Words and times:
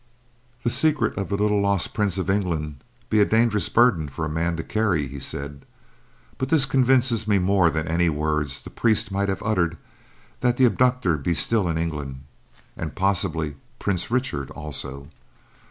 "The 0.63 0.71
secret 0.71 1.15
of 1.15 1.29
the 1.29 1.35
little 1.37 1.61
lost 1.61 1.93
prince 1.93 2.17
of 2.17 2.27
England 2.27 2.77
be 3.11 3.19
a 3.19 3.23
dangerous 3.25 3.69
burden 3.69 4.09
for 4.09 4.25
a 4.25 4.29
man 4.29 4.57
to 4.57 4.63
carry," 4.63 5.05
he 5.05 5.19
said. 5.19 5.63
"But 6.39 6.49
this 6.49 6.65
convinces 6.65 7.27
me 7.27 7.37
more 7.37 7.69
than 7.69 7.87
any 7.87 8.09
words 8.09 8.63
the 8.63 8.71
priest 8.71 9.11
might 9.11 9.29
have 9.29 9.43
uttered 9.43 9.77
that 10.39 10.57
the 10.57 10.65
abductor 10.65 11.19
be 11.19 11.35
still 11.35 11.67
in 11.69 11.77
England, 11.77 12.21
and 12.75 12.95
possibly 12.95 13.57
Prince 13.77 14.09
Richard 14.09 14.49
also." 14.49 15.09